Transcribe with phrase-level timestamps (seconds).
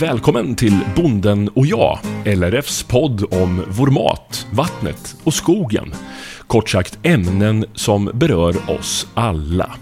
[0.00, 5.94] Välkommen till Bonden och jag, LRFs podd om vår mat, vattnet och skogen.
[6.46, 9.74] Kort sagt ämnen som berör oss alla.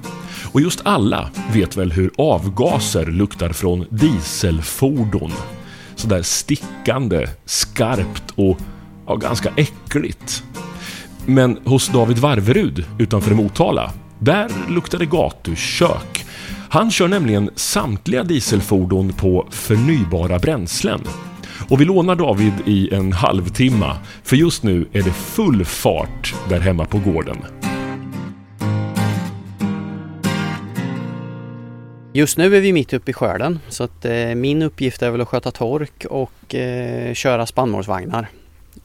[0.52, 5.32] Och just alla vet väl hur avgaser luktar från dieselfordon.
[5.94, 8.58] Sådär stickande, skarpt och
[9.06, 10.44] ja, ganska äckligt.
[11.26, 16.13] Men hos David Varverud utanför Motala, där luktar det gatukök.
[16.74, 21.00] Han kör nämligen samtliga dieselfordon på förnybara bränslen.
[21.68, 26.60] Och vi lånar David i en halvtimme, för just nu är det full fart där
[26.60, 27.36] hemma på gården.
[32.12, 35.20] Just nu är vi mitt uppe i skörden så att eh, min uppgift är väl
[35.20, 38.28] att sköta tork och eh, köra spannmålsvagnar.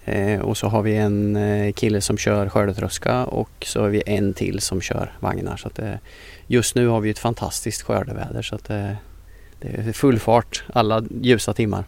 [0.05, 4.03] Eh, och så har vi en eh, kille som kör skördetröska och så har vi
[4.05, 5.57] en till som kör vagnar.
[5.57, 5.93] Så att, eh,
[6.47, 8.97] just nu har vi ett fantastiskt skördeväder så att det
[9.61, 11.83] är full fart alla ljusa timmar.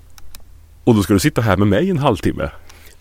[0.84, 2.50] Och då ska du sitta här med mig en halvtimme?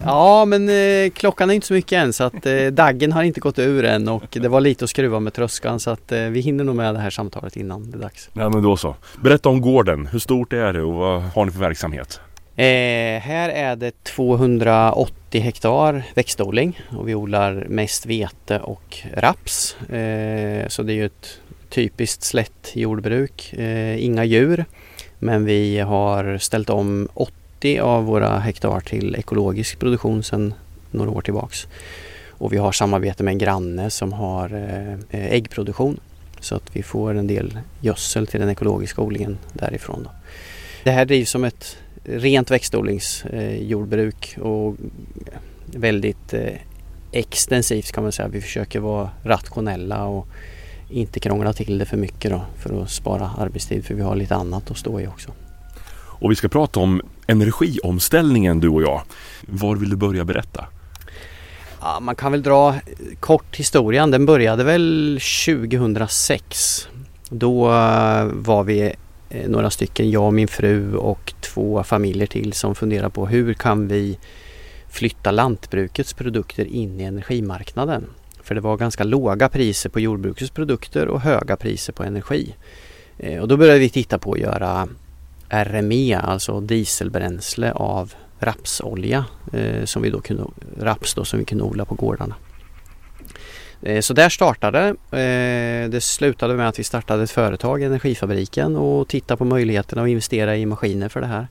[0.04, 3.40] Ja men eh, klockan är inte så mycket än så att eh, daggen har inte
[3.40, 6.40] gått ur än och det var lite att skruva med tröskan så att eh, vi
[6.40, 8.30] hinner nog med det här samtalet innan det är dags.
[8.32, 8.96] Ja men då så.
[9.22, 10.06] Berätta om gården.
[10.06, 12.20] Hur stort är det och vad har ni för verksamhet?
[12.56, 19.76] Eh, här är det 280 hektar växtodling och vi odlar mest vete och raps.
[19.80, 23.52] Eh, så det är ju ett typiskt slätt jordbruk.
[23.52, 24.64] Eh, inga djur.
[25.18, 30.54] Men vi har ställt om 80 av våra hektar till ekologisk produktion sedan
[30.90, 31.66] några år tillbaks.
[32.28, 34.54] Och vi har samarbete med en granne som har
[35.10, 36.00] eh, äggproduktion.
[36.40, 40.02] Så att vi får en del gödsel till den ekologiska odlingen därifrån.
[40.02, 40.10] Då.
[40.84, 44.76] Det här drivs som ett rent växtodlingsjordbruk och
[45.66, 46.54] väldigt eh,
[47.12, 48.28] extensivt kan man säga.
[48.28, 50.28] Vi försöker vara rationella och
[50.88, 54.34] inte krångla till det för mycket då för att spara arbetstid för vi har lite
[54.34, 55.30] annat att stå i också.
[56.20, 59.02] Och vi ska prata om energiomställningen du och jag.
[59.41, 60.66] Var vill du börja berätta?
[61.80, 62.75] Ja, man kan väl dra
[63.20, 64.10] kort historien.
[64.10, 66.88] Den började väl 2006.
[67.28, 68.94] Då eh, var vi
[69.30, 73.54] Eh, några stycken, jag och min fru och två familjer till som funderar på hur
[73.54, 74.18] kan vi
[74.88, 78.06] flytta lantbrukets produkter in i energimarknaden.
[78.42, 82.54] För det var ganska låga priser på jordbrukets produkter och höga priser på energi.
[83.19, 84.88] Eh, och då började vi titta på att göra
[85.48, 90.44] RME, alltså dieselbränsle av rapsolja eh, som vi då kunde,
[90.78, 92.34] raps då, som vi kunde odla på gårdarna.
[93.82, 95.88] Eh, så där startade det.
[95.88, 96.00] det.
[96.00, 100.66] slutade med att vi startade ett företag, Energifabriken och tittade på möjligheterna att investera i
[100.66, 101.48] maskiner för det här.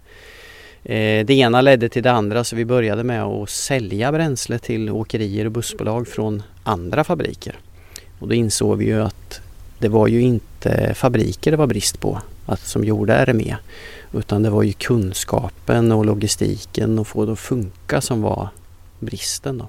[0.83, 4.89] Eh, det ena ledde till det andra så vi började med att sälja bränsle till
[4.89, 7.55] åkerier och bussbolag från andra fabriker.
[8.19, 9.41] Och då insåg vi ju att
[9.79, 13.57] det var ju inte fabriker det var brist på att, som gjorde RME
[14.13, 18.49] utan det var ju kunskapen och logistiken och få det att funka som var
[18.99, 19.57] bristen.
[19.57, 19.67] Då.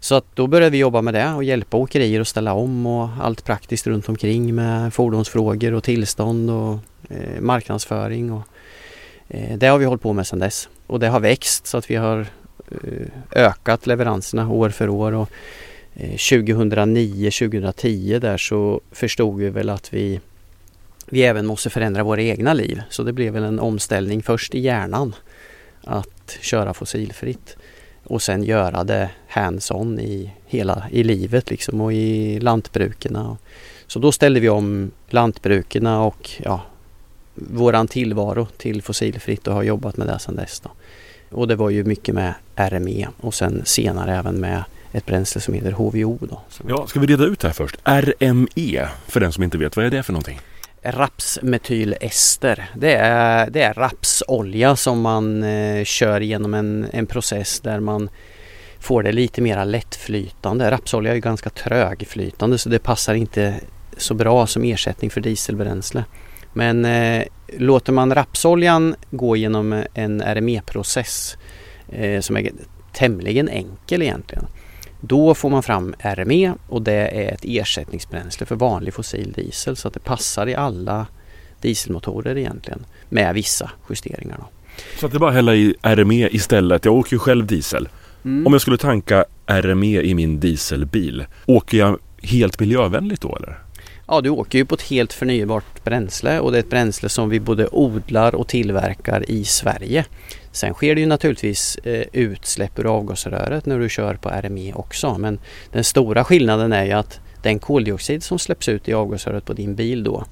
[0.00, 3.08] Så att då började vi jobba med det och hjälpa åkerier att ställa om och
[3.20, 6.78] allt praktiskt runt omkring med fordonsfrågor och tillstånd och
[7.08, 8.32] eh, marknadsföring.
[8.32, 8.42] Och,
[9.28, 11.90] eh, det har vi hållit på med sedan dess och det har växt så att
[11.90, 12.26] vi har
[12.70, 15.12] eh, ökat leveranserna år för år.
[15.12, 15.30] Och,
[15.94, 20.20] eh, 2009-2010 där så förstod vi väl att vi,
[21.06, 22.82] vi även måste förändra våra egna liv.
[22.88, 25.14] Så det blev väl en omställning först i hjärnan
[25.84, 27.56] att köra fossilfritt
[28.10, 33.36] och sen göra det hands-on i hela i livet liksom och i lantbrukerna.
[33.86, 36.60] Så då ställde vi om lantbrukerna och ja,
[37.34, 40.60] våran tillvaro till fossilfritt och har jobbat med det sedan dess.
[40.60, 40.70] Då.
[41.30, 45.54] Och det var ju mycket med RME och sen senare även med ett bränsle som
[45.54, 46.18] heter HVO.
[46.20, 46.40] Då.
[46.68, 47.76] Ja, ska vi reda ut det här först?
[47.84, 50.40] RME, för den som inte vet, vad är det för någonting?
[50.82, 52.70] Rapsmetylester.
[52.76, 58.08] Det är, det är rapsolja som man eh, kör genom en, en process där man
[58.78, 60.70] får det lite mera lättflytande.
[60.70, 63.54] Rapsolja är ju ganska trögflytande så det passar inte
[63.96, 66.04] så bra som ersättning för dieselbränsle.
[66.52, 67.24] Men eh,
[67.58, 71.36] låter man rapsoljan gå genom en RME-process
[71.88, 72.52] eh, som är
[72.92, 74.46] tämligen enkel egentligen
[75.00, 79.88] då får man fram RME och det är ett ersättningsbränsle för vanlig fossil diesel så
[79.88, 81.06] att det passar i alla
[81.60, 84.36] dieselmotorer egentligen med vissa justeringar.
[84.38, 84.46] Då.
[84.98, 86.84] Så att det är bara att hälla i RME istället.
[86.84, 87.88] Jag åker ju själv diesel.
[88.24, 88.46] Mm.
[88.46, 93.58] Om jag skulle tanka RME i min dieselbil, åker jag helt miljövänligt då eller?
[94.06, 97.28] Ja, du åker ju på ett helt förnybart bränsle och det är ett bränsle som
[97.28, 100.04] vi både odlar och tillverkar i Sverige.
[100.52, 105.18] Sen sker det ju naturligtvis eh, utsläpp ur avgasröret när du kör på RME också
[105.18, 105.40] men
[105.72, 109.74] den stora skillnaden är ju att den koldioxid som släpps ut i avgasröret på din
[109.74, 110.24] bil då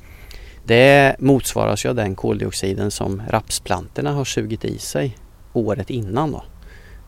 [0.64, 5.16] det motsvaras ju av den koldioxiden som rapsplantorna har sugit i sig
[5.52, 6.32] året innan.
[6.32, 6.44] Då.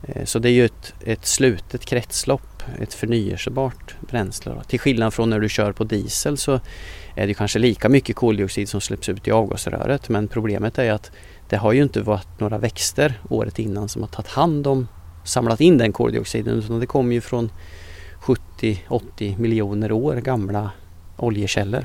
[0.02, 4.52] Eh, så det är ju ett, ett slutet kretslopp, ett förnyelsebart bränsle.
[4.52, 4.62] Då.
[4.62, 6.60] Till skillnad från när du kör på diesel så
[7.14, 11.10] är det kanske lika mycket koldioxid som släpps ut i avgasröret men problemet är att
[11.50, 14.88] det har ju inte varit några växter året innan som har tagit hand om,
[15.24, 17.50] samlat in den koldioxiden utan det kommer ju från
[18.20, 20.70] 70-80 miljoner år gamla
[21.16, 21.84] oljekällor.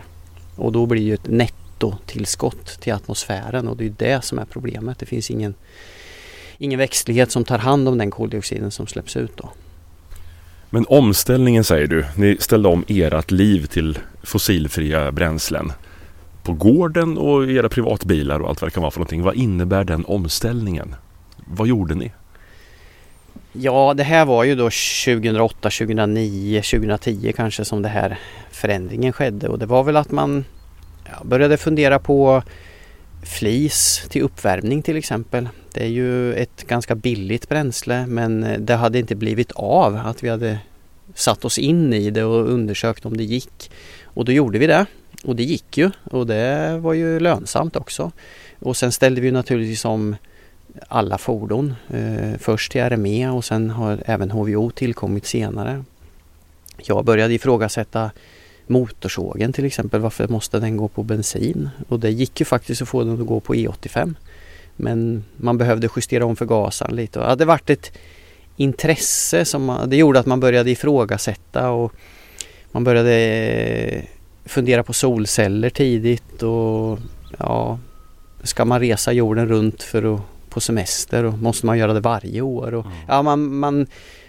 [0.56, 4.46] Och då blir det ju ett nettotillskott till atmosfären och det är det som är
[4.46, 5.00] problemet.
[5.00, 5.54] Det finns ingen,
[6.58, 9.50] ingen växtlighet som tar hand om den koldioxiden som släpps ut då.
[10.70, 15.72] Men omställningen säger du, ni ställde om ert liv till fossilfria bränslen
[16.45, 19.24] på gården och era privatbilar och allt vad det kan vara för någonting.
[19.24, 20.95] Vad innebär den omställningen?
[21.47, 22.12] Vad gjorde ni?
[23.53, 28.19] Ja, det här var ju då 2008, 2009, 2010 kanske som det här
[28.51, 30.45] förändringen skedde och det var väl att man
[31.24, 32.44] började fundera på
[33.24, 35.50] flis till uppvärmning till exempel.
[35.74, 40.30] Det är ju ett ganska billigt bränsle men det hade inte blivit av att vi
[40.30, 40.59] hade
[41.13, 43.71] satt oss in i det och undersökt om det gick.
[44.03, 44.86] Och då gjorde vi det.
[45.25, 48.12] Och det gick ju och det var ju lönsamt också.
[48.60, 50.16] Och sen ställde vi naturligtvis om
[50.88, 51.75] alla fordon.
[51.89, 55.83] Eh, först till RME och sen har även HVO tillkommit senare.
[56.77, 58.12] Jag började ifrågasätta
[58.68, 60.01] motorsågen till exempel.
[60.01, 61.69] Varför måste den gå på bensin?
[61.88, 64.16] Och det gick ju faktiskt att få den att gå på E85.
[64.75, 67.19] Men man behövde justera om förgasaren lite.
[67.19, 67.92] Och det hade varit ett
[68.57, 71.94] intresse som det gjorde att man började ifrågasätta och
[72.71, 74.06] man började
[74.45, 77.00] fundera på solceller tidigt och
[77.38, 77.80] ja,
[78.44, 82.42] ska man resa jorden runt för att, på semester och måste man göra det varje
[82.42, 82.74] år?
[82.74, 82.97] Och, mm.
[83.07, 83.88] ja, man, man,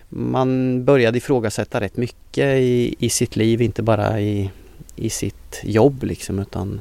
[0.09, 4.51] man började ifrågasätta rätt mycket i, i sitt liv, inte bara i,
[4.97, 6.81] i sitt jobb liksom utan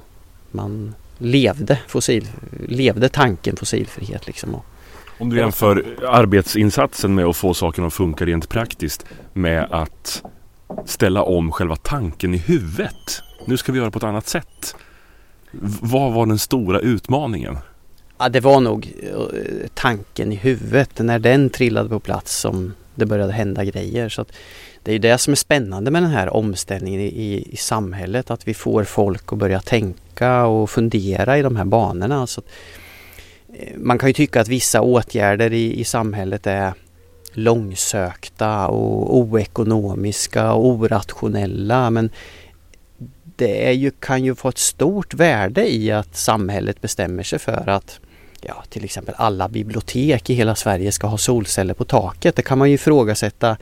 [0.51, 2.27] man levde, fossil,
[2.67, 4.27] levde tanken fossilfrihet.
[4.27, 4.61] Liksom.
[5.17, 10.23] Om du jämför arbetsinsatsen med att få sakerna att funka rent praktiskt med att
[10.85, 13.21] ställa om själva tanken i huvudet.
[13.47, 14.75] Nu ska vi göra på ett annat sätt.
[15.81, 17.57] Vad var den stora utmaningen?
[18.17, 23.05] Ja, det var nog eh, tanken i huvudet när den trillade på plats som det
[23.05, 24.09] började hända grejer.
[24.09, 24.25] Så
[24.83, 28.31] det är det som är spännande med den här omställningen i, i, i, samhället.
[28.31, 32.27] Att vi får folk att börja tänka och fundera i de här banorna.
[32.27, 32.41] Så
[33.53, 36.73] eh, man kan ju tycka att vissa åtgärder i, i samhället är
[37.37, 41.89] långsökta och oekonomiska och orationella.
[41.89, 42.09] Men
[43.35, 47.69] det är ju, kan ju få ett stort värde i att samhället bestämmer sig för
[47.69, 47.99] att
[48.41, 52.35] ja, till exempel alla bibliotek i hela Sverige ska ha solceller på taket.
[52.35, 53.57] Det kan man ju ifrågasätta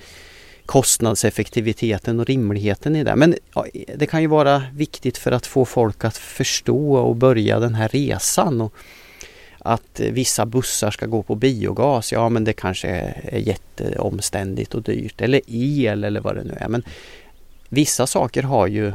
[0.65, 3.15] kostnadseffektiviteten och rimligheten i det.
[3.15, 3.65] Men ja,
[3.95, 7.87] det kan ju vara viktigt för att få folk att förstå och börja den här
[7.87, 8.61] resan.
[8.61, 8.73] Och
[9.63, 15.21] att vissa bussar ska gå på biogas, ja men det kanske är jätteomständigt och dyrt.
[15.21, 16.67] Eller el eller vad det nu är.
[16.67, 16.83] Men
[17.69, 18.93] vissa saker har ju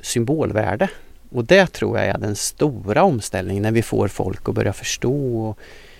[0.00, 0.88] symbolvärde.
[1.30, 5.48] Och det tror jag är den stora omställningen när vi får folk att börja förstå
[5.48, 5.58] och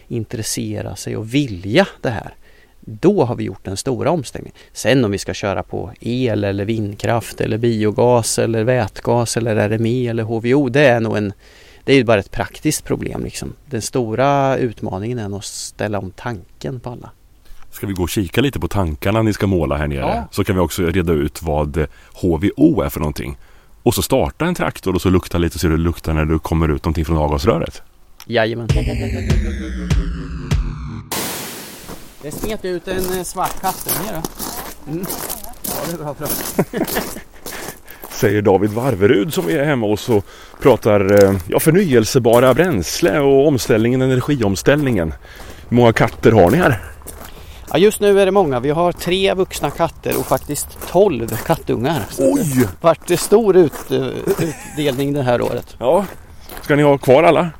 [0.08, 2.34] intressera sig och vilja det här.
[2.80, 4.58] Då har vi gjort den stora omställningen.
[4.72, 10.08] Sen om vi ska köra på el eller vindkraft eller biogas eller vätgas eller RME
[10.08, 10.68] eller HVO.
[10.68, 11.32] Det är nog en
[11.84, 13.24] det är bara ett praktiskt problem.
[13.24, 13.52] Liksom.
[13.66, 17.10] Den stora utmaningen är att ställa om tanken på alla.
[17.70, 20.00] Ska vi gå och kika lite på tankarna ni ska måla här nere?
[20.00, 20.28] Ja.
[20.30, 23.38] Så kan vi också reda ut vad HVO är för någonting.
[23.82, 26.68] Och så starta en traktor och så lukta lite så det luktar när det kommer
[26.68, 27.82] ut någonting från avgasröret.
[28.26, 28.68] Jajamän.
[32.22, 34.22] Det smet ut en eh, svart kattunge då.
[34.92, 35.06] Mm.
[35.64, 36.14] Ja, det är bra.
[36.14, 36.28] bra.
[38.22, 40.24] Säger David Varverud som är hemma hos och
[40.60, 45.14] pratar eh, ja, förnyelsebara bränsle och omställningen, energiomställningen.
[45.68, 46.82] Hur många katter har ni här?
[47.72, 48.60] Ja, just nu är det många.
[48.60, 52.02] Vi har tre vuxna katter och faktiskt tolv kattungar.
[52.18, 52.42] Oj!
[52.60, 53.90] Det vart stor ut,
[54.38, 55.76] utdelning det här året.
[55.78, 56.04] Ja.
[56.60, 57.50] Ska ni ha kvar alla?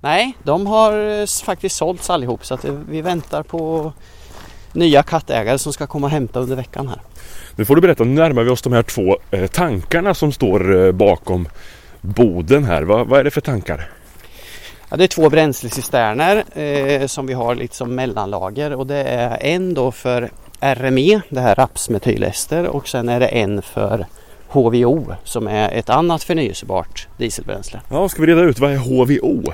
[0.00, 3.92] Nej, de har faktiskt sålts allihop så att vi väntar på
[4.72, 7.00] nya kattägare som ska komma och hämta under veckan här.
[7.56, 10.86] Nu får du berätta, nu närmar vi oss de här två eh, tankarna som står
[10.86, 11.48] eh, bakom
[12.00, 12.82] boden här.
[12.82, 13.90] Va, vad är det för tankar?
[14.88, 19.42] Ja, det är två bränslecisterner eh, som vi har lite som mellanlager och det är
[19.42, 24.06] en då för RME, det här rapsmetylester och sen är det en för
[24.48, 27.80] HVO som är ett annat förnyelsebart dieselbränsle.
[27.90, 29.52] Ja, ska vi reda ut vad är HVO?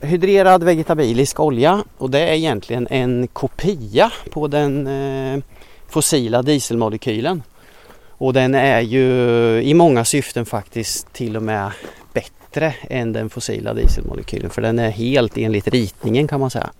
[0.00, 5.42] Hydrerad vegetabilisk olja och det är egentligen en kopia på den eh,
[5.88, 7.42] fossila dieselmolekylen.
[8.08, 9.04] Och den är ju
[9.62, 11.70] i många syften faktiskt till och med
[12.12, 16.70] bättre än den fossila dieselmolekylen för den är helt enligt ritningen kan man säga.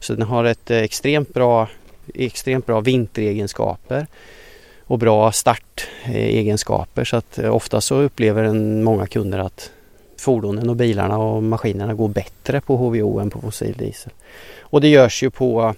[0.00, 1.68] Så den har ett extremt bra,
[2.14, 4.06] extremt bra vinteregenskaper
[4.86, 9.70] och bra startegenskaper så att eh, ofta så upplever en många kunder att
[10.22, 14.12] fordonen och bilarna och maskinerna går bättre på HVO än på fossil diesel.
[14.60, 15.74] Och det görs ju på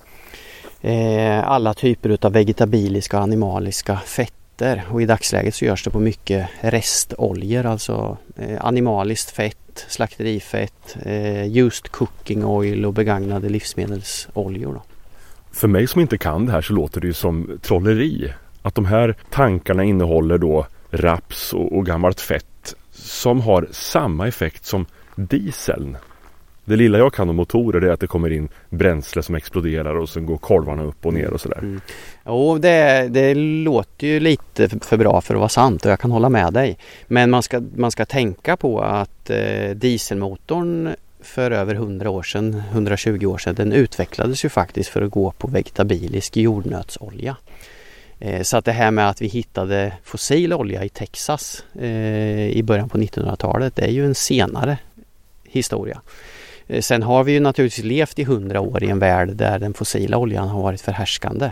[0.81, 6.01] eh, alla typer av vegetabiliska och animaliska fetter och i dagsläget så görs det på
[6.01, 14.73] mycket restoljor, alltså eh, animaliskt fett, slakterifett, eh, used cooking oil och begagnade livsmedelsoljor.
[14.73, 14.83] Då.
[15.53, 18.33] För mig som inte kan det här så låter det ju som trolleri.
[18.63, 22.47] Att de här tankarna innehåller då raps och, och gammalt fett
[22.95, 24.87] som har samma effekt som
[25.17, 25.97] dieseln.
[26.65, 30.09] Det lilla jag kan om motorer är att det kommer in bränsle som exploderar och
[30.09, 31.59] sen går kolvarna upp och ner och sådär.
[31.59, 31.81] Mm.
[32.27, 36.11] Jo, det, det låter ju lite för bra för att vara sant och jag kan
[36.11, 36.79] hålla med dig.
[37.07, 42.63] Men man ska, man ska tänka på att eh, dieselmotorn för över 100 år sedan,
[42.71, 47.37] 120 år sedan, den utvecklades ju faktiskt för att gå på vegetabilisk jordnötsolja.
[48.25, 52.63] Eh, så att det här med att vi hittade fossil olja i Texas eh, i
[52.63, 54.79] början på 1900-talet, det är ju en senare
[55.45, 56.01] historia.
[56.67, 59.75] Eh, sen har vi ju naturligtvis levt i 100 år i en värld där den
[59.75, 61.51] fossila oljan har varit förhärskande.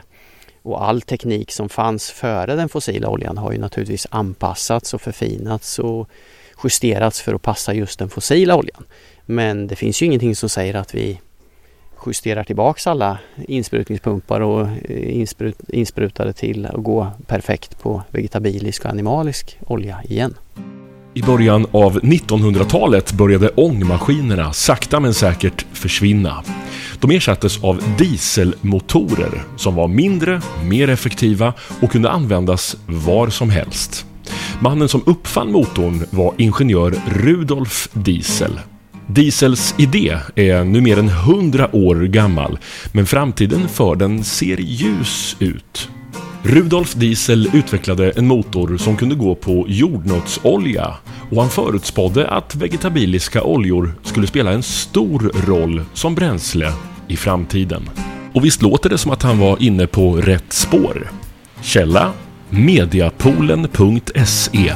[0.62, 5.79] Och all teknik som fanns före den fossila oljan har ju naturligtvis anpassats och förfinats
[5.79, 6.09] och
[6.64, 8.85] justerats för att passa just den fossila oljan.
[9.26, 11.21] Men det finns ju ingenting som säger att vi
[12.06, 13.18] justerar tillbaks alla
[13.49, 20.35] insprutningspumpar och eh, insprut, insprutade till att gå perfekt på vegetabilisk och animalisk olja igen.
[21.14, 26.42] I början av 1900-talet började ångmaskinerna sakta men säkert försvinna.
[27.00, 34.06] De ersattes av dieselmotorer som var mindre, mer effektiva och kunde användas var som helst.
[34.61, 38.61] Mannen som uppfann motorn var ingenjör Rudolf Diesel
[39.06, 42.59] Diesels idé är nu mer än 100 år gammal,
[42.92, 45.88] men framtiden för den ser ljus ut.
[46.42, 50.94] Rudolf Diesel utvecklade en motor som kunde gå på jordnötsolja
[51.30, 56.73] och han förutspådde att vegetabiliska oljor skulle spela en stor roll som bränsle
[57.09, 57.90] i framtiden.
[58.35, 61.11] Och visst låter det som att han var inne på rätt spår?
[61.61, 62.12] Källa
[62.50, 64.73] Mediapolen.se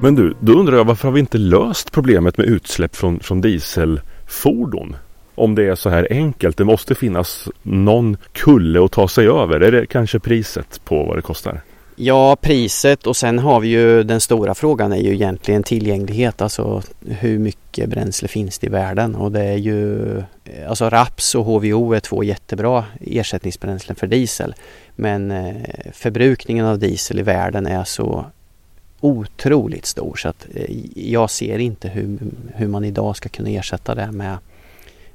[0.00, 3.40] men du, då undrar jag varför har vi inte löst problemet med utsläpp från, från
[3.40, 4.96] dieselfordon?
[5.34, 6.56] Om det är så här enkelt.
[6.56, 9.60] Det måste finnas någon kulle att ta sig över.
[9.60, 11.60] Är det kanske priset på vad det kostar?
[11.98, 16.42] Ja, priset och sen har vi ju den stora frågan är ju egentligen tillgänglighet.
[16.42, 19.14] Alltså hur mycket bränsle finns det i världen?
[19.14, 20.22] Och det är ju
[20.68, 24.54] alltså raps och HVO är två jättebra ersättningsbränslen för diesel.
[24.96, 25.54] Men eh,
[25.92, 28.24] förbrukningen av diesel i världen är så
[29.06, 32.18] otroligt stor så att eh, jag ser inte hur,
[32.54, 34.38] hur man idag ska kunna ersätta det med,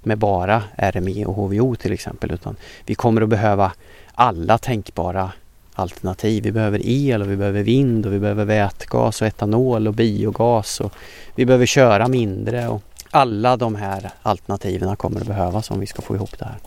[0.03, 2.55] med bara RME och HVO till exempel utan
[2.86, 3.71] vi kommer att behöva
[4.13, 5.31] alla tänkbara
[5.74, 6.43] alternativ.
[6.43, 10.79] Vi behöver el och vi behöver vind och vi behöver vätgas och etanol och biogas
[10.79, 10.93] och
[11.36, 16.01] vi behöver köra mindre och alla de här alternativen kommer att behövas om vi ska
[16.01, 16.57] få ihop det här.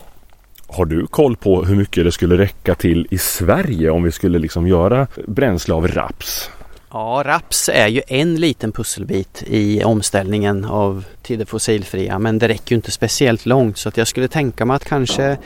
[0.67, 4.39] Har du koll på hur mycket det skulle räcka till i Sverige om vi skulle
[4.39, 6.49] liksom göra bränsle av raps?
[6.95, 12.47] Ja, raps är ju en liten pusselbit i omställningen av till det fossilfria men det
[12.47, 15.37] räcker ju inte speciellt långt så att jag skulle tänka mig att kanske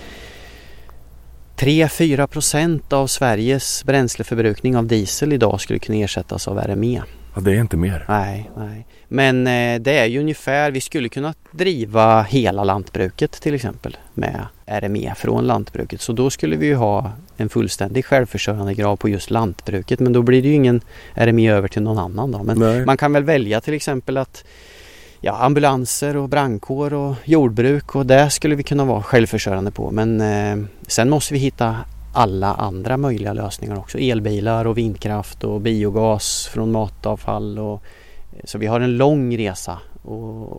[1.58, 7.02] 3-4 procent av Sveriges bränsleförbrukning av diesel idag skulle kunna ersättas av RME.
[7.36, 8.06] Ja, det är inte mer.
[8.08, 8.88] Nej, nej.
[9.08, 14.46] Men eh, det är ju ungefär, vi skulle kunna driva hela lantbruket till exempel med
[14.70, 16.02] RME från lantbruket.
[16.02, 20.00] Så då skulle vi ju ha en fullständig självförsörjandegrad på just lantbruket.
[20.00, 20.82] Men då blir det ju ingen
[21.14, 22.44] RME över till någon annan då.
[22.44, 22.86] Men nej.
[22.86, 24.44] man kan väl välja till exempel att
[25.22, 29.92] ja, ambulanser och brandkår och jordbruk och det skulle vi kunna vara självförsörjande på.
[29.92, 31.76] Men eh, sen måste vi hitta
[32.14, 33.98] alla andra möjliga lösningar också.
[33.98, 37.60] Elbilar och vindkraft och biogas från matavfall.
[37.60, 37.84] Och,
[38.44, 39.78] så vi har en lång resa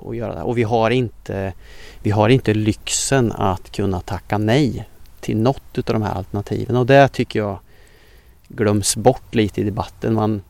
[0.09, 0.43] att göra det.
[0.43, 1.53] Och vi har, inte,
[2.03, 4.89] vi har inte lyxen att kunna tacka nej
[5.21, 6.77] till något av de här alternativen.
[6.77, 7.59] Och det tycker jag
[8.49, 10.15] glöms bort lite i debatten.
[10.15, 10.43] Man,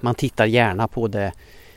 [0.00, 1.32] man tittar gärna på det,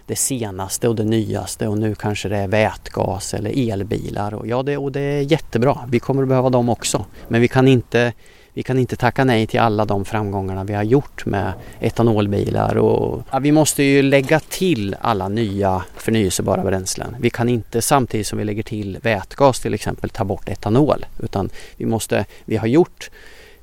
[0.05, 4.34] det senaste och det nyaste och nu kanske det är vätgas eller elbilar.
[4.34, 5.77] Och ja, det, och det är jättebra.
[5.89, 7.05] Vi kommer att behöva dem också.
[7.27, 8.13] Men vi kan inte
[8.53, 13.24] vi kan inte tacka nej till alla de framgångarna vi har gjort med etanolbilar och
[13.31, 17.15] ja, vi måste ju lägga till alla nya förnyelsebara bränslen.
[17.20, 21.50] Vi kan inte samtidigt som vi lägger till vätgas till exempel ta bort etanol utan
[21.77, 23.10] vi måste, vi har gjort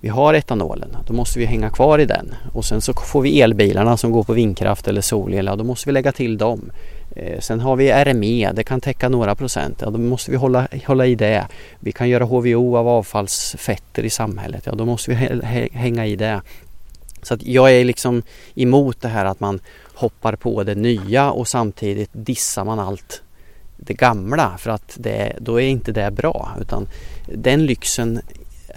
[0.00, 3.40] vi har etanolen, då måste vi hänga kvar i den och sen så får vi
[3.40, 6.70] elbilarna som går på vindkraft eller solel, då måste vi lägga till dem.
[7.16, 10.68] Eh, sen har vi RME, det kan täcka några procent, ja, då måste vi hålla,
[10.86, 11.46] hålla i det.
[11.80, 15.16] Vi kan göra HVO av avfallsfetter i samhället, ja, då måste vi
[15.72, 16.42] hänga i det.
[17.22, 18.22] Så att jag är liksom
[18.54, 19.60] emot det här att man
[19.94, 23.22] hoppar på det nya och samtidigt dissar man allt
[23.76, 26.88] det gamla för att det, då är inte det bra utan
[27.26, 28.20] den lyxen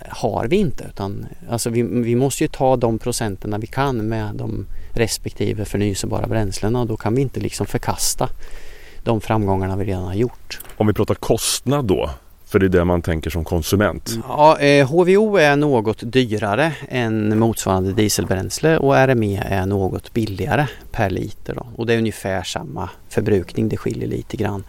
[0.10, 4.36] har vi inte utan alltså vi, vi måste ju ta de procenterna vi kan med
[4.36, 8.29] de respektive förnyelsebara bränslena och då kan vi inte liksom förkasta
[9.03, 10.60] de framgångarna vi redan har gjort.
[10.77, 12.10] Om vi pratar kostnad då?
[12.46, 14.20] För det är det man tänker som konsument.
[14.27, 21.10] Ja, eh, HVO är något dyrare än motsvarande dieselbränsle och RME är något billigare per
[21.10, 21.55] liter.
[21.55, 21.67] Då.
[21.75, 24.63] Och det är ungefär samma förbrukning, det skiljer lite grann.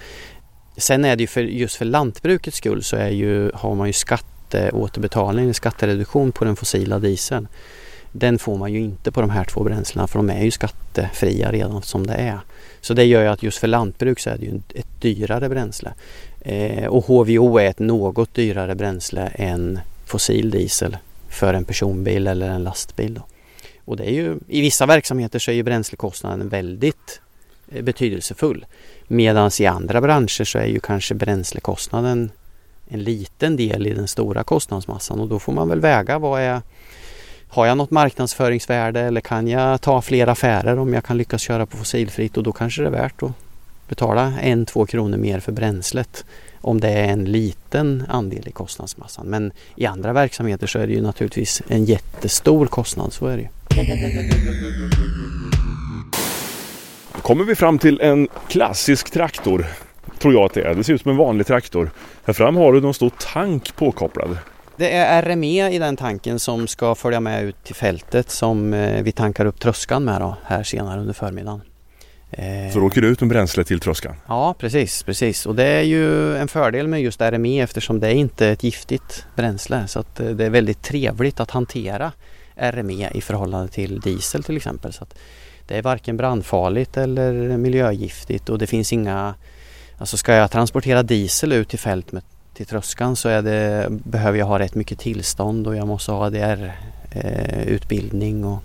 [0.76, 3.92] Sen är det ju för, just för lantbrukets skull så är ju, har man ju
[4.52, 7.48] skatteåterbetalning, skattereduktion på den fossila dieseln.
[8.12, 11.52] Den får man ju inte på de här två bränslena för de är ju skattefria
[11.52, 12.38] redan som det är.
[12.80, 15.94] Så det gör ju att just för lantbruk så är det ju ett dyrare bränsle.
[16.40, 20.96] Eh, och HVO är ett något dyrare bränsle än fossil diesel
[21.28, 23.14] för en personbil eller en lastbil.
[23.14, 23.22] Då.
[23.84, 27.20] Och det är ju, I vissa verksamheter så är ju bränslekostnaden väldigt
[27.72, 28.66] eh, betydelsefull.
[29.08, 32.30] Medan i andra branscher så är ju kanske bränslekostnaden
[32.88, 36.60] en liten del i den stora kostnadsmassan och då får man väl väga vad är
[37.48, 41.66] har jag något marknadsföringsvärde eller kan jag ta fler affärer om jag kan lyckas köra
[41.66, 43.32] på fossilfritt och då kanske det är värt att
[43.88, 46.24] betala en, två kronor mer för bränslet
[46.60, 49.26] om det är en liten andel i kostnadsmassan.
[49.26, 53.42] Men i andra verksamheter så är det ju naturligtvis en jättestor kostnad, så är det
[53.42, 53.48] ju.
[57.14, 59.66] Då kommer vi fram till en klassisk traktor,
[60.22, 60.74] tror jag att det är.
[60.74, 61.90] Det ser ut som en vanlig traktor.
[62.24, 64.38] Här fram har du någon stor tank påkopplad.
[64.76, 69.02] Det är RME i den tanken som ska följa med ut till fältet som eh,
[69.02, 71.60] vi tankar upp tröskan med då, här senare under förmiddagen.
[72.72, 74.14] Så då åker du ut med bränsle till tröskan?
[74.28, 75.46] Ja precis, precis.
[75.46, 79.26] Och det är ju en fördel med just RME eftersom det är inte ett giftigt
[79.36, 79.88] bränsle.
[79.88, 82.12] Så att eh, det är väldigt trevligt att hantera
[82.56, 84.92] RME i förhållande till diesel till exempel.
[84.92, 85.18] Så att
[85.66, 89.34] det är varken brandfarligt eller miljögiftigt och det finns inga
[90.02, 92.22] Alltså ska jag transportera diesel ut till fält med,
[92.54, 98.42] till tröskan så det, behöver jag ha rätt mycket tillstånd och jag måste ha ADR-utbildning
[98.42, 98.62] eh, och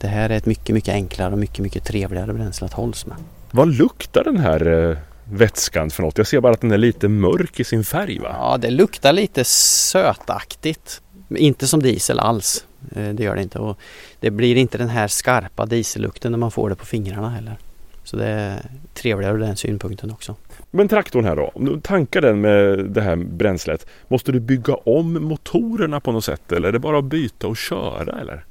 [0.00, 3.16] det här är ett mycket, mycket enklare och mycket, mycket trevligare bränsle att hålls med.
[3.50, 6.18] Vad luktar den här eh, vätskan för något?
[6.18, 8.36] Jag ser bara att den är lite mörk i sin färg va?
[8.38, 11.00] Ja, det luktar lite sötaktigt.
[11.28, 12.64] Inte som diesel alls.
[12.96, 13.58] Eh, det gör det inte.
[13.58, 13.78] Och
[14.20, 17.58] det blir inte den här skarpa diesellukten när man får det på fingrarna heller.
[18.04, 20.36] Så det är trevligare ur den synpunkten också.
[20.76, 23.86] Men traktorn här då, om du tankar den med det här bränslet.
[24.08, 27.56] Måste du bygga om motorerna på något sätt eller är det bara att byta och
[27.56, 28.44] köra eller?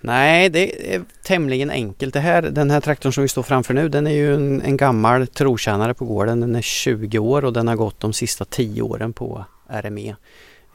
[0.00, 2.14] Nej, det är tämligen enkelt.
[2.14, 4.76] Det här, den här traktorn som vi står framför nu den är ju en, en
[4.76, 6.40] gammal trotjänare på gården.
[6.40, 10.16] Den är 20 år och den har gått de sista 10 åren på RME.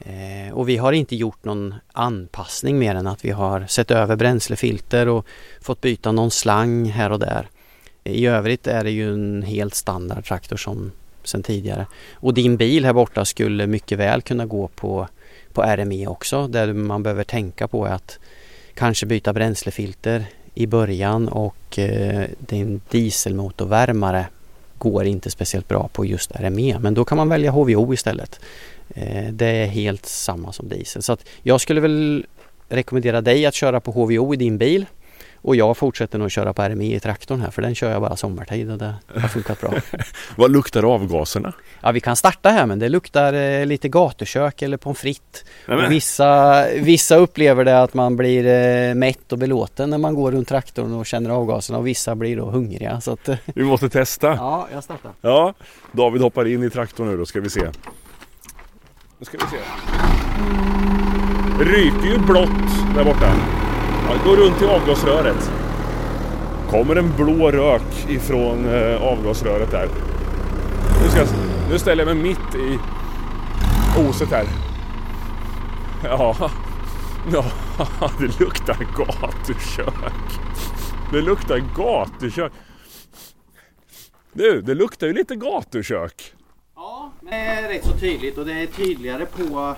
[0.00, 4.16] Eh, och vi har inte gjort någon anpassning mer än att vi har sett över
[4.16, 5.26] bränslefilter och
[5.60, 7.48] fått byta någon slang här och där.
[8.08, 10.92] I övrigt är det ju en helt standard traktor som
[11.24, 11.86] sen tidigare.
[12.14, 15.08] Och din bil här borta skulle mycket väl kunna gå på,
[15.52, 16.48] på RME också.
[16.48, 18.18] Där man behöver tänka på att
[18.74, 24.26] kanske byta bränslefilter i början och eh, din dieselmotorvärmare
[24.78, 28.40] går inte speciellt bra på just RME men då kan man välja HVO istället.
[28.88, 32.26] Eh, det är helt samma som diesel så att jag skulle väl
[32.68, 34.86] rekommendera dig att köra på HVO i din bil
[35.42, 38.16] och jag fortsätter nog köra på RMI i traktorn här för den kör jag bara
[38.16, 39.72] sommartid och det har funkat bra.
[40.36, 41.52] Vad luktar avgaserna?
[41.80, 45.44] Ja vi kan starta här men det luktar eh, lite gatukök eller pommes frites.
[45.68, 50.32] Och vissa, vissa upplever det att man blir eh, mätt och belåten när man går
[50.32, 53.00] runt traktorn och känner avgaserna och vissa blir då hungriga.
[53.00, 54.26] Så att, vi måste testa.
[54.26, 55.12] Ja, jag startar.
[55.20, 55.54] Ja,
[55.92, 57.68] David hoppar in i traktorn nu då ska vi se.
[59.18, 59.62] Nu ska vi se.
[61.64, 63.57] Ryker ju blått där borta.
[64.08, 65.50] Ja, går runt i avgasröret.
[66.70, 69.88] Kommer en blå rök ifrån eh, avgasröret där.
[71.02, 71.34] Nu, ska,
[71.70, 72.78] nu ställer jag mig mitt i
[74.08, 74.44] oset här.
[76.04, 76.50] Ja,
[77.32, 77.44] ja
[78.18, 80.40] det luktar gatukök.
[81.12, 82.52] Det luktar gatukök.
[84.32, 86.34] Du, det luktar ju lite gatukök.
[86.76, 89.76] Ja, det är rätt så tydligt och det är tydligare på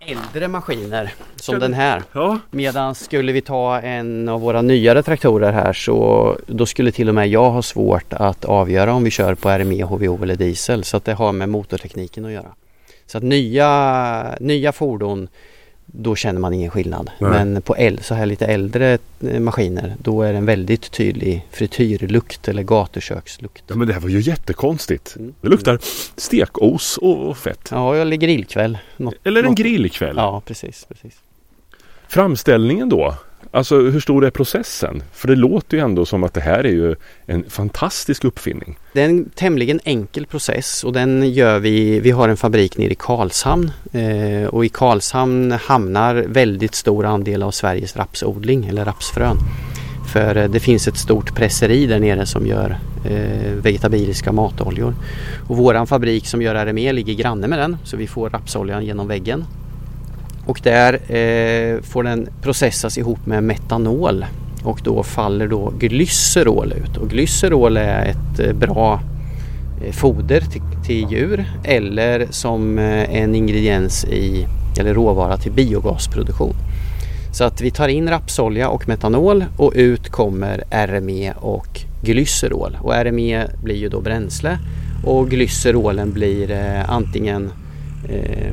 [0.00, 2.02] äldre maskiner som den här.
[2.12, 2.38] Ja.
[2.50, 7.14] Medan skulle vi ta en av våra nyare traktorer här så då skulle till och
[7.14, 10.96] med jag ha svårt att avgöra om vi kör på RME, HVO eller diesel så
[10.96, 12.54] att det har med motortekniken att göra.
[13.06, 15.28] Så att nya, nya fordon
[15.92, 17.10] då känner man ingen skillnad.
[17.18, 17.30] Nej.
[17.30, 21.46] Men på äl- så här lite äldre eh, maskiner då är det en väldigt tydlig
[21.50, 23.64] frityrlukt eller gatukökslukt.
[23.66, 25.16] Ja, men det här var ju jättekonstigt.
[25.16, 25.34] Mm.
[25.40, 25.78] Det luktar
[26.16, 27.68] stekos och fett.
[27.70, 28.78] Ja, eller grillkväll.
[28.96, 30.16] Något, Eller en något- grillkväll.
[30.16, 30.84] Ja, precis.
[30.88, 31.14] precis.
[32.08, 33.14] Framställningen då?
[33.50, 35.02] Alltså hur stor är processen?
[35.12, 36.94] För det låter ju ändå som att det här är ju
[37.26, 38.78] en fantastisk uppfinning.
[38.92, 42.90] Det är en tämligen enkel process och den gör vi, vi har en fabrik nere
[42.90, 49.36] i Karlshamn eh, och i Karlshamn hamnar väldigt stor andel av Sveriges rapsodling eller rapsfrön.
[50.12, 54.94] För eh, det finns ett stort presseri där nere som gör eh, vegetabiliska matoljor.
[55.48, 59.08] Och våran fabrik som gör RME ligger granne med den så vi får rapsoljan genom
[59.08, 59.44] väggen.
[60.48, 64.26] Och där eh, får den processas ihop med metanol
[64.64, 66.96] och då faller då glycerol ut.
[66.96, 69.00] Och glycerol är ett eh, bra
[69.84, 74.46] eh, foder till, till djur eller som eh, en ingrediens i
[74.80, 76.54] eller råvara till biogasproduktion.
[77.32, 82.78] Så att vi tar in rapsolja och metanol och ut kommer RME och glycerol.
[82.82, 84.58] Och RME blir ju då bränsle
[85.04, 87.50] och glycerolen blir eh, antingen
[88.08, 88.52] eh,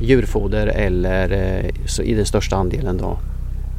[0.00, 3.18] djurfoder eller eh, så i den största andelen då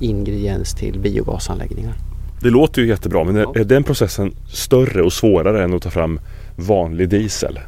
[0.02, 1.94] ingrediens till biogasanläggningar.
[2.42, 5.90] Det låter ju jättebra men är, är den processen större och svårare än att ta
[5.90, 6.20] fram
[6.56, 7.60] vanlig diesel?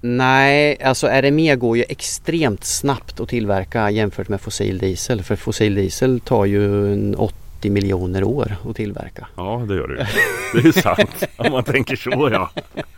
[0.00, 5.22] Nej, alltså RME går ju extremt snabbt att tillverka jämfört med fossil diesel.
[5.22, 7.14] För fossil diesel tar ju en
[7.58, 9.26] 80 miljoner år att tillverka.
[9.36, 10.08] Ja det gör det.
[10.52, 12.50] Det är ju sant om man tänker så ja.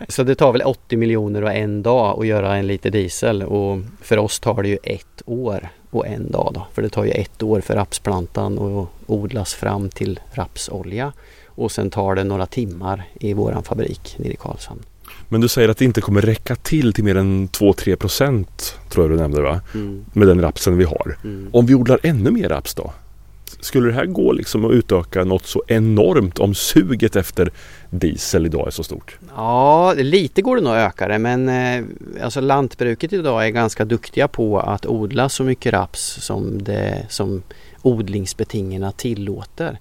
[0.09, 3.79] Så det tar väl 80 miljoner och en dag att göra en liter diesel och
[4.03, 6.67] för oss tar det ju ett år och en dag då.
[6.73, 11.13] För det tar ju ett år för rapsplantan att odlas fram till rapsolja
[11.47, 14.81] och sen tar det några timmar i våran fabrik nere i Karlshamn.
[15.29, 19.05] Men du säger att det inte kommer räcka till till mer än 2-3 procent tror
[19.05, 19.61] jag du nämnde va?
[19.75, 21.17] Mm, Med den rapsen vi har.
[21.25, 21.49] mm.
[21.53, 22.93] Om vi odlar ännu mer raps då?
[23.61, 27.51] Skulle det här gå liksom att utöka något så enormt om suget efter
[27.91, 29.19] diesel idag är så stort?
[29.37, 31.85] Ja, lite går det nog att öka det men eh,
[32.25, 37.43] alltså lantbruket idag är ganska duktiga på att odla så mycket raps som, det, som
[37.83, 39.79] odlingsbetingelserna tillåter.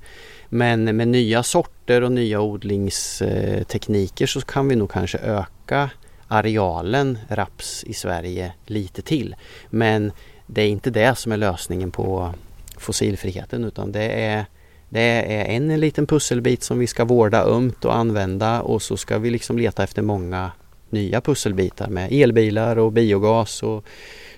[0.49, 5.89] Men med nya sorter och nya odlingstekniker så kan vi nog kanske öka
[6.27, 9.36] arealen raps i Sverige lite till.
[9.69, 10.12] Men
[10.47, 12.34] det är inte det som är lösningen på
[12.78, 14.46] fossilfriheten utan det är
[14.90, 19.18] det är en liten pusselbit som vi ska vårda ömt och använda och så ska
[19.18, 20.52] vi liksom leta efter många
[20.90, 23.86] nya pusselbitar med elbilar och biogas och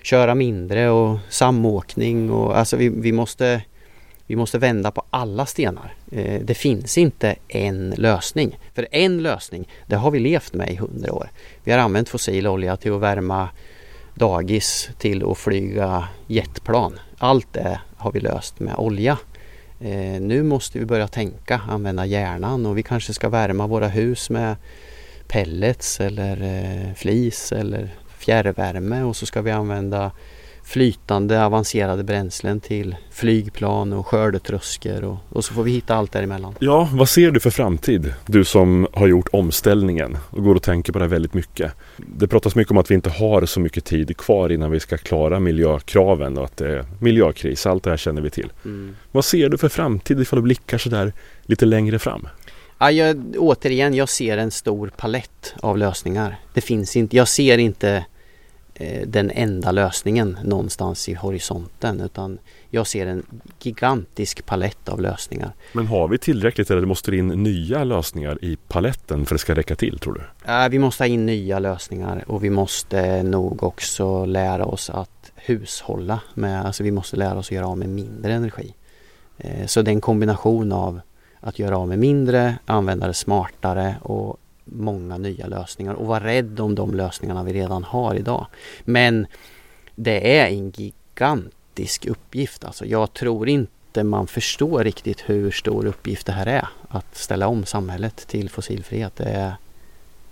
[0.02, 3.62] köra mindre och samåkning och alltså vi, vi måste
[4.26, 5.94] vi måste vända på alla stenar.
[6.12, 8.58] Eh, det finns inte en lösning.
[8.74, 11.30] För en lösning, det har vi levt med i hundra år.
[11.64, 13.48] Vi har använt fossil olja till att värma
[14.14, 16.98] dagis, till att flyga jetplan.
[17.22, 19.18] Allt det har vi löst med olja.
[19.80, 24.30] Eh, nu måste vi börja tänka, använda hjärnan och vi kanske ska värma våra hus
[24.30, 24.56] med
[25.28, 30.10] pellets eller eh, flis eller fjärrvärme och så ska vi använda
[30.70, 36.54] flytande avancerade bränslen till flygplan och skördetröskor och, och så får vi hitta allt däremellan.
[36.58, 38.14] Ja, vad ser du för framtid?
[38.26, 41.72] Du som har gjort omställningen och går och tänker på det väldigt mycket.
[41.96, 44.96] Det pratas mycket om att vi inte har så mycket tid kvar innan vi ska
[44.96, 47.66] klara miljökraven och att det är miljökris.
[47.66, 48.52] Allt det här känner vi till.
[49.12, 52.28] Vad ser du för framtid ifall du blickar sådär lite längre fram?
[52.78, 56.38] Ja, jag, återigen, jag ser en stor palett av lösningar.
[56.54, 58.04] Det finns inte, jag ser inte
[59.06, 62.38] den enda lösningen någonstans i horisonten utan
[62.70, 63.26] jag ser en
[63.62, 65.52] gigantisk palett av lösningar.
[65.72, 69.42] Men har vi tillräckligt eller måste det in nya lösningar i paletten för att det
[69.42, 70.52] ska räcka till tror du?
[70.52, 75.32] Eh, vi måste ha in nya lösningar och vi måste nog också lära oss att
[75.34, 78.74] hushålla med, alltså vi måste lära oss att göra av med mindre energi.
[79.38, 81.00] Eh, så det är en kombination av
[81.40, 84.36] att göra av med mindre, använda det smartare och
[84.72, 88.46] många nya lösningar och vara rädd om de lösningarna vi redan har idag.
[88.84, 89.26] Men
[89.94, 92.64] det är en gigantisk uppgift.
[92.64, 96.68] Alltså jag tror inte man förstår riktigt hur stor uppgift det här är.
[96.88, 99.16] Att ställa om samhället till fossilfrihet.
[99.16, 99.54] Det är,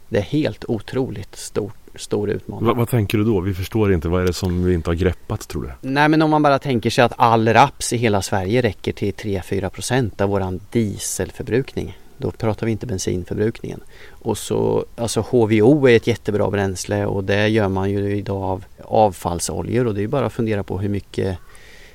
[0.09, 2.66] det är helt otroligt stor, stor utmaning.
[2.66, 3.40] Va, vad tänker du då?
[3.40, 4.09] Vi förstår inte.
[4.09, 5.88] Vad är det som vi inte har greppat tror du?
[5.88, 9.14] Nej men om man bara tänker sig att all raps i hela Sverige räcker till
[9.14, 11.96] 3-4 procent av våran dieselförbrukning.
[12.18, 13.81] Då pratar vi inte bensinförbrukningen.
[14.11, 18.64] Och så, alltså HVO är ett jättebra bränsle och det gör man ju idag av
[18.85, 21.38] avfallsoljor och det är ju bara att fundera på hur mycket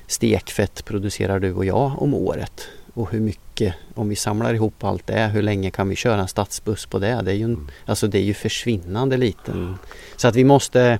[0.06, 2.68] stekfett producerar du och jag om året.
[2.94, 6.28] Och hur mycket, om vi samlar ihop allt det, hur länge kan vi köra en
[6.28, 7.22] stadsbuss på det?
[7.24, 9.76] Det är ju, en, alltså det är ju försvinnande liten.
[10.16, 10.98] Så att vi måste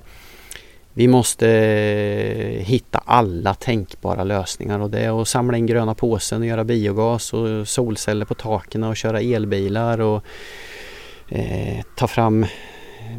[0.97, 6.41] vi måste eh, hitta alla tänkbara lösningar och det är att samla in gröna påsen
[6.41, 10.23] och göra biogas och solceller på taken och köra elbilar och
[11.29, 12.45] eh, ta fram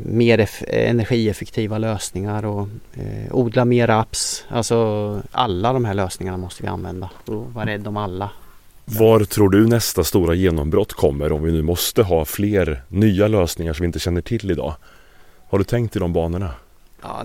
[0.05, 4.45] mer energieffektiva lösningar och eh, odla mer raps.
[4.49, 8.31] Alltså alla de här lösningarna måste vi använda och vara rädd om alla.
[8.85, 13.73] Var tror du nästa stora genombrott kommer om vi nu måste ha fler nya lösningar
[13.73, 14.75] som vi inte känner till idag?
[15.49, 16.51] Har du tänkt i de banorna?
[17.03, 17.25] Ja,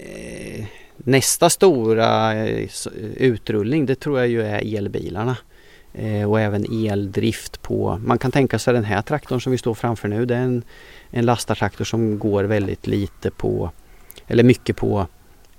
[0.00, 0.64] eh,
[0.96, 2.68] nästa stora eh,
[3.16, 5.36] utrullning det tror jag ju är elbilarna.
[5.94, 9.74] Eh, och även eldrift på, man kan tänka sig den här traktorn som vi står
[9.74, 10.26] framför nu.
[10.26, 10.62] Det är en,
[11.10, 13.70] en lastartraktor som går väldigt lite på,
[14.26, 15.06] eller mycket på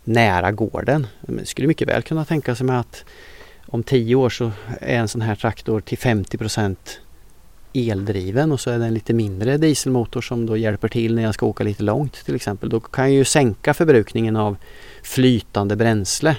[0.04, 1.08] nära gården.
[1.28, 3.06] Man skulle mycket väl kunna tänka sig med att
[3.66, 6.38] om tio år så är en sån här traktor till 50
[7.74, 11.34] eldriven och så är det en lite mindre dieselmotor som då hjälper till när jag
[11.34, 12.70] ska åka lite långt till exempel.
[12.70, 14.58] Då kan jag ju sänka förbrukningen av
[15.04, 16.36] flytande bränsle.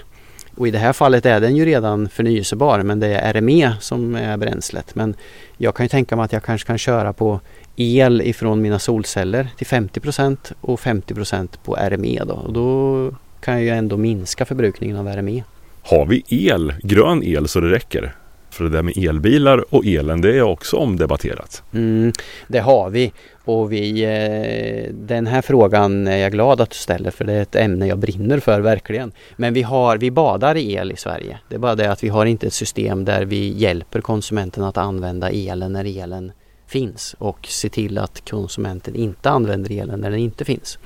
[0.56, 4.14] Och i det här fallet är den ju redan förnyelsebar men det är RME som
[4.14, 4.94] är bränslet.
[4.94, 5.14] Men
[5.56, 7.40] jag kan ju tänka mig att jag kanske kan köra på
[7.76, 12.34] el ifrån mina solceller till 50% och 50% på RME då.
[12.34, 15.44] Och då kan jag ju ändå minska förbrukningen av RME.
[15.82, 18.14] Har vi el, grön el så det räcker?
[18.52, 21.62] För det där med elbilar och elen det är också omdebatterat.
[21.72, 22.12] Mm,
[22.48, 23.12] det har vi
[23.44, 27.42] och vi, eh, den här frågan är jag glad att du ställer för det är
[27.42, 29.12] ett ämne jag brinner för verkligen.
[29.36, 31.38] Men vi, har, vi badar i el i Sverige.
[31.48, 34.76] Det är bara det att vi har inte ett system där vi hjälper konsumenten att
[34.76, 36.32] använda elen när elen
[36.66, 40.78] finns och se till att konsumenten inte använder elen när den inte finns.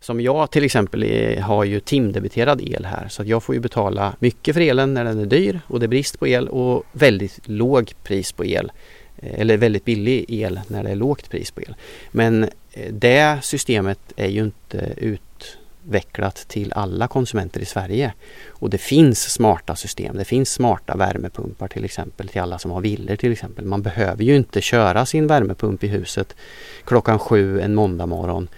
[0.00, 3.60] Som jag till exempel är, har ju timdebiterad el här så att jag får ju
[3.60, 6.84] betala mycket för elen när den är dyr och det är brist på el och
[6.92, 8.72] väldigt låg pris på el.
[9.18, 11.74] Eh, eller väldigt billig el när det är lågt pris på el.
[12.10, 18.12] Men eh, det systemet är ju inte utvecklat till alla konsumenter i Sverige.
[18.48, 20.16] Och det finns smarta system.
[20.16, 23.64] Det finns smarta värmepumpar till exempel till alla som har villor till exempel.
[23.64, 26.36] Man behöver ju inte köra sin värmepump i huset
[26.84, 28.48] klockan sju en måndag morgon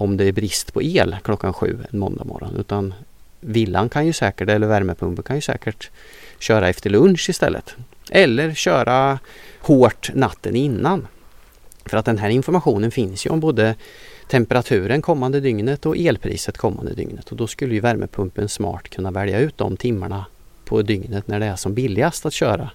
[0.00, 2.56] om det är brist på el klockan sju en måndag morgon.
[2.56, 2.94] Utan
[3.40, 5.90] villan kan ju säkert, eller värmepumpen kan ju säkert
[6.38, 7.74] köra efter lunch istället.
[8.10, 9.18] Eller köra
[9.60, 11.06] hårt natten innan.
[11.84, 13.74] För att den här informationen finns ju om både
[14.28, 17.30] temperaturen kommande dygnet och elpriset kommande dygnet.
[17.30, 20.24] Och då skulle ju värmepumpen smart kunna välja ut de timmarna
[20.64, 22.70] på dygnet när det är som billigast att köra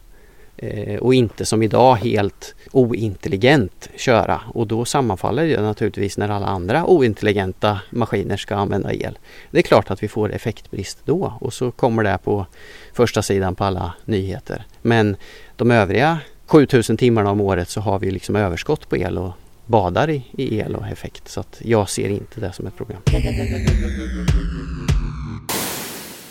[0.57, 6.45] Eh, och inte som idag helt ointelligent köra och då sammanfaller det naturligtvis när alla
[6.45, 9.17] andra ointelligenta maskiner ska använda el.
[9.51, 12.45] Det är klart att vi får effektbrist då och så kommer det på
[12.93, 14.65] första sidan på alla nyheter.
[14.81, 15.15] Men
[15.55, 19.31] de övriga 7000 timmarna om året så har vi liksom överskott på el och
[19.65, 22.97] badar i, el och effekt så att jag ser inte det som ett problem.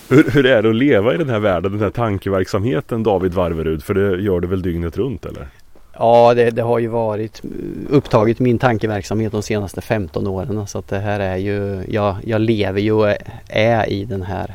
[0.09, 3.83] Hur, hur, är det att leva i den här världen, den här tankeverksamheten David Varverud?
[3.85, 5.49] För det gör det väl dygnet runt eller?
[5.99, 7.43] Ja, det, det, har ju varit
[7.90, 10.67] upptagit min tankeverksamhet de senaste 15 åren.
[10.67, 13.17] Så att det här är ju, jag, jag lever ju och
[13.49, 14.55] är i den här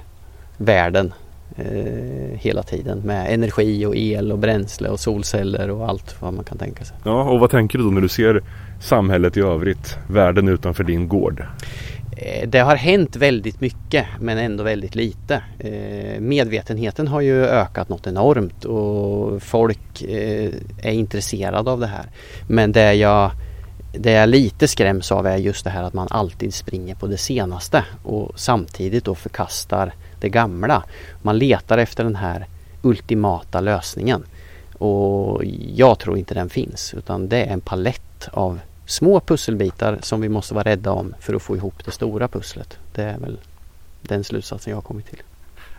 [0.58, 1.14] världen
[1.58, 6.44] eh, hela tiden med energi och el och bränsle och solceller och allt vad man
[6.44, 6.98] kan tänka sig.
[7.04, 8.42] Ja, och vad tänker du då när du ser
[8.82, 11.44] samhället i övrigt, världen utanför din gård?
[12.22, 15.44] Eh, det har hänt väldigt mycket men ändå väldigt lite.
[15.60, 20.52] Eh, medvetenheten har ju ökat något enormt och folk eh,
[20.82, 22.06] är intresserade av det här.
[22.48, 23.32] Men det jag,
[23.94, 27.18] det jag lite skräms av är just det här att man alltid springer på det
[27.18, 30.84] senaste och samtidigt då förkastar det gamla.
[31.22, 32.46] Man letar efter den här
[32.82, 34.24] ultimata lösningen.
[34.78, 35.44] Och
[35.76, 40.30] jag tror inte den finns utan det är en palett av små pusselbitar som vi
[40.30, 42.78] måste vara rädda om för att få ihop det stora pusslet.
[42.94, 43.40] Det är väl
[44.02, 45.22] den slutsatsen jag har kommit till.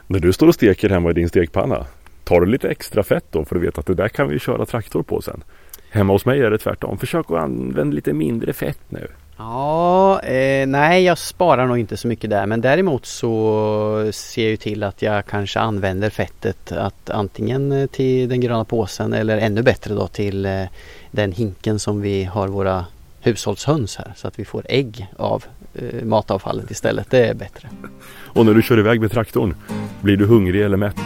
[0.06, 1.86] När du står och steker hemma i din stekpanna,
[2.24, 4.66] tar du lite extra fett då för att veta att det där kan vi köra
[4.66, 5.42] traktor på sen?
[5.90, 6.98] Hemma hos mig är det tvärtom.
[6.98, 9.06] Försök att använda lite mindre fett nu.
[9.36, 14.60] Ja, eh, nej jag sparar nog inte så mycket där men däremot så ser jag
[14.60, 19.94] till att jag kanske använder fettet att antingen till den gröna påsen eller ännu bättre
[19.94, 20.64] då till eh,
[21.10, 22.84] den hinken som vi har våra
[23.20, 27.10] hushållshöns här så att vi får ägg av eh, matavfallet istället.
[27.10, 27.68] Det är bättre.
[28.10, 29.54] Och när du kör iväg med traktorn,
[30.00, 31.00] blir du hungrig eller mätt?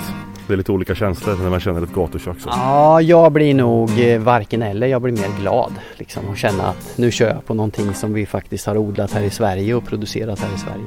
[0.46, 2.40] Det är lite olika känslor när man känner ett gatukök.
[2.40, 2.48] Så.
[2.48, 4.86] Ja, jag blir nog eh, varken eller.
[4.86, 8.26] Jag blir mer glad liksom och känna att nu kör jag på någonting som vi
[8.26, 10.84] faktiskt har odlat här i Sverige och producerat här i Sverige.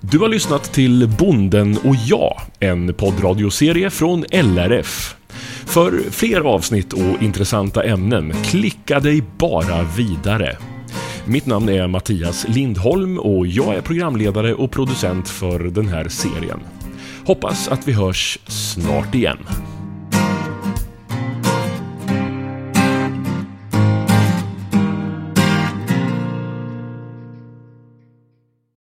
[0.00, 5.19] Du har lyssnat till Bonden och jag, en poddradioserie från LRF.
[5.66, 10.56] För fler avsnitt och intressanta ämnen, klicka dig bara vidare.
[11.24, 16.60] Mitt namn är Mattias Lindholm och jag är programledare och producent för den här serien.
[17.26, 19.38] Hoppas att vi hörs snart igen.